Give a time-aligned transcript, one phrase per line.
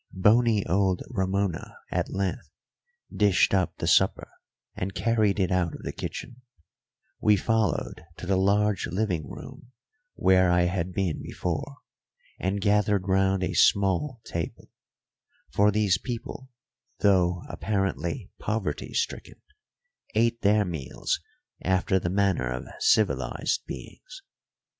[0.13, 2.49] Bony old Ramona at length
[3.15, 4.31] dished up the supper
[4.73, 6.41] and carried it out of the kitchen;
[7.19, 9.71] we followed to the large living room,
[10.15, 11.77] where I had been before,
[12.39, 14.71] and gathered round a small table;
[15.53, 16.49] for these people,
[17.01, 19.39] though apparently poverty stricken,
[20.15, 21.19] ate their meals
[21.61, 24.23] after the manner of civilised beings.